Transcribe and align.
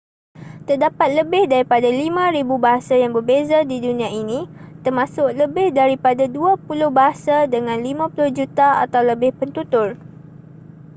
terdapat 0.67 1.09
lebih 1.19 1.43
daripada 1.53 1.85
5,000 1.85 2.41
bahasa 2.65 2.95
yang 3.03 3.11
berbeza 3.17 3.57
di 3.71 3.77
dunia 3.85 4.09
ini 4.21 4.39
termasuk 4.85 5.27
lebih 5.41 5.67
daripada 5.79 6.23
dua 6.37 6.51
puluh 6.65 6.89
bahasa 6.99 7.35
dengan 7.55 7.77
50 7.77 8.09
juta 8.37 8.67
atau 8.83 9.01
lebih 9.11 9.29
pentutur 9.39 9.87